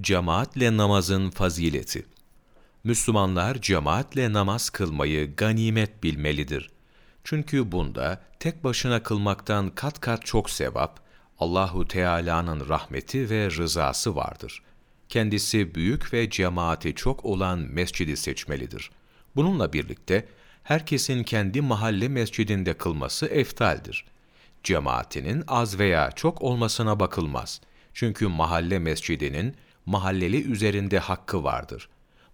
[0.00, 2.06] Cemaatle namazın fazileti.
[2.84, 6.70] Müslümanlar cemaatle namaz kılmayı ganimet bilmelidir.
[7.24, 11.00] Çünkü bunda tek başına kılmaktan kat kat çok sevap,
[11.38, 14.62] Allahu Teala'nın rahmeti ve rızası vardır.
[15.08, 18.90] Kendisi büyük ve cemaati çok olan mescidi seçmelidir.
[19.36, 20.28] Bununla birlikte
[20.62, 24.04] herkesin kendi mahalle mescidinde kılması eftaldir.
[24.62, 27.60] Cemaatinin az veya çok olmasına bakılmaz.
[27.94, 29.56] Çünkü mahalle mescidinin
[29.86, 31.88] mahalleli üzerinde hakkı vardır.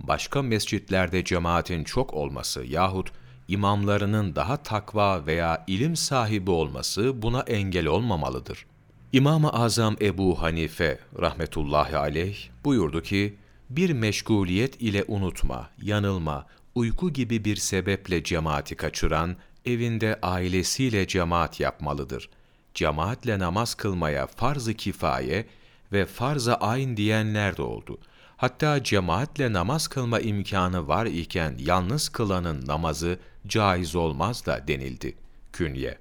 [0.00, 3.12] Başka mescitlerde cemaatin çok olması yahut
[3.48, 8.66] imamlarının daha takva veya ilim sahibi olması buna engel olmamalıdır.
[9.12, 13.36] İmam-ı Azam Ebu Hanife rahmetullahi aleyh buyurdu ki,
[13.70, 22.30] bir meşguliyet ile unutma, yanılma, uyku gibi bir sebeple cemaati kaçıran, evinde ailesiyle cemaat yapmalıdır.
[22.74, 25.46] Cemaatle namaz kılmaya farz-ı kifaye
[25.92, 27.98] ve farz-ı ayn diyenler de oldu.
[28.36, 35.16] Hatta cemaatle namaz kılma imkanı var iken yalnız kılanın namazı caiz olmaz da denildi.
[35.52, 35.98] Künye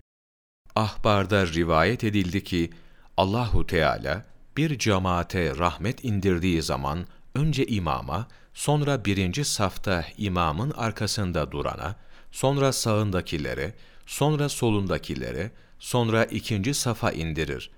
[0.75, 2.69] Ahbarda rivayet edildi ki,
[3.17, 4.25] Allahu Teala
[4.57, 11.95] bir cemaate rahmet indirdiği zaman önce imama, sonra birinci safta imamın arkasında durana,
[12.31, 13.73] sonra sağındakilere,
[14.05, 17.71] sonra solundakilere, sonra ikinci safa indirir.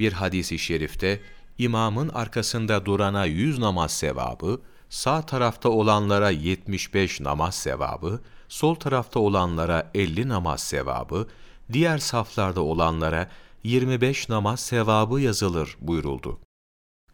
[0.00, 1.20] Bir hadisi şerifte
[1.58, 9.90] imamın arkasında durana yüz namaz sevabı, sağ tarafta olanlara 75 namaz sevabı, sol tarafta olanlara
[9.94, 11.26] 50 namaz sevabı,
[11.72, 13.30] diğer saflarda olanlara
[13.64, 16.40] 25 namaz sevabı yazılır buyuruldu.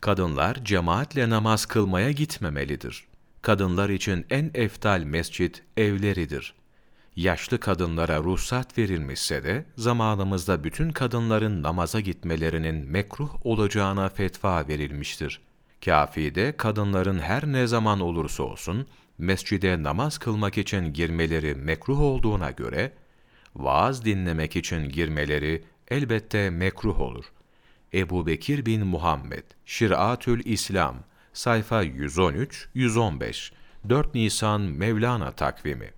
[0.01, 3.07] Kadınlar cemaatle namaz kılmaya gitmemelidir.
[3.43, 6.55] Kadınlar için en eftal mescit evleridir.
[7.19, 15.41] Yaşlı kadınlara ruhsat verilmişse de zamanımızda bütün kadınların namaza gitmelerinin mekruh olacağına fetva verilmiştir.
[15.85, 18.87] Kâfide kadınların her ne zaman olursa olsun
[19.19, 22.93] mescide namaz kılmak için girmeleri mekruh olduğuna göre
[23.57, 27.25] vaaz dinlemek için girmeleri elbette mekruh olur.
[27.95, 30.97] Ebu Bekir bin Muhammed, Şiratül İslam,
[31.33, 33.53] sayfa 113-115,
[33.89, 35.98] 4 Nisan Mevlana takvimi